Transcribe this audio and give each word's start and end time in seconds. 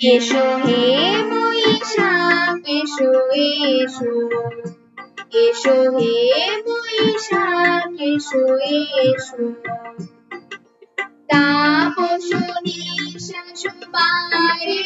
এসো 0.00 0.44
হে 0.64 0.84
বৈশাখ 1.30 2.64
এসো 2.78 3.10
এসো। 3.46 4.12
এসো 5.44 5.76
হে 5.96 6.16
বৈশাখ 6.66 7.94
এসো 8.10 8.42
এসো। 9.06 9.44
তাপসনী 11.30 12.80
শাশুবারে 13.26 14.80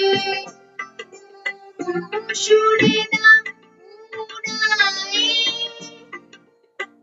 সুরে 2.34 2.96
না 3.12 3.26
উড়ায়ে 4.20 5.30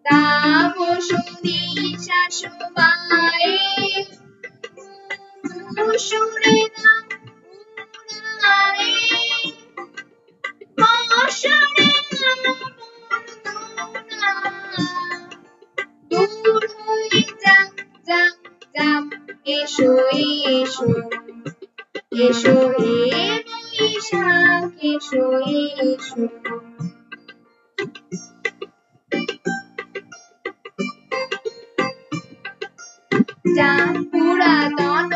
তাপসনী 0.05 1.59
শাশুবারে 2.05 3.55
সুরে 6.07 6.53
না 6.53 6.58
এসো 19.69 19.89
এসো 20.53 20.87
এসো 22.19 22.55
হে 22.75 22.97
বৈশাখ 23.71 24.63
এসো 24.91 25.23
এসো 25.83 26.23
যা 33.55 33.71
পুরাতন 34.11 35.11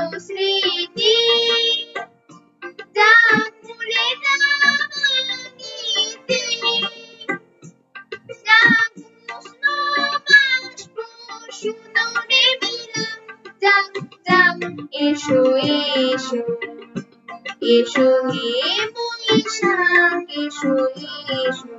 এসো 15.05 15.41
এসো। 16.03 16.39
এসো 17.75 18.07
হে 18.31 18.51
বৈশাখ 18.95 20.27
এসো 20.43 20.73
এসো। 21.39 21.73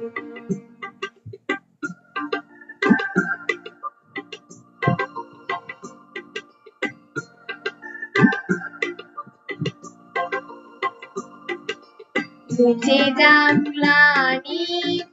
মুছে 12.56 13.00
যাক 13.18 13.56
গ্লানি 13.66 14.60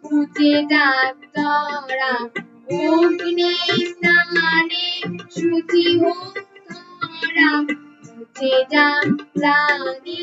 মুছে 0.03 0.53
যাক 0.72 1.16
তরা। 1.35 2.13
অগ্নি 2.81 3.53
স্নানে 3.89 4.85
শুচি 5.35 5.85
হোক 6.02 6.41
গ্লানি 8.72 10.19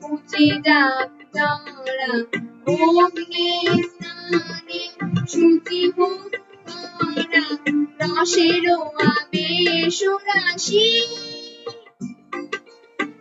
মুছে 0.00 0.46
যাক 0.66 1.10
তরা 1.34 2.12
অগ্নি 2.98 3.50
স্নানে 3.88 4.80
শুচি 5.28 5.80
হোক 5.96 6.32
ধরা, 6.66 7.44
রসের 8.00 8.66
আবেশ 9.08 9.98
রাশি 10.26 10.88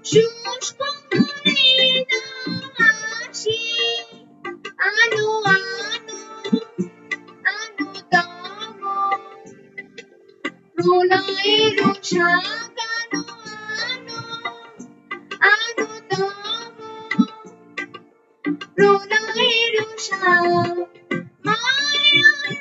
শুষ্ক 0.06 0.80
করে 1.10 1.70
দাসী 2.10 3.62
আনো 4.88 5.28
আনো 5.54 6.20
আনো 7.52 7.90
তব 8.12 8.82
প্রলয়ের 18.78 19.76
সাগ 19.98 20.48
মায়ার 21.46 22.52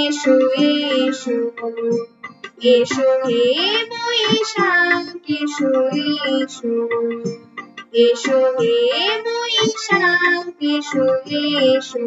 এসো 0.00 0.36
এসো। 0.70 1.36
এসো 2.72 3.08
হে 3.24 3.46
বৈশাখ 3.90 5.26
এসো 5.38 5.72
এসো। 6.34 6.74
এসো 8.04 8.38
হে 8.58 8.76
বৈশাখ 9.24 10.60
এসো 10.72 11.06
এসো। 11.42 12.04